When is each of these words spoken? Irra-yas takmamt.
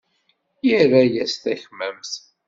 Irra-yas 0.71 1.33
takmamt. 1.43 2.11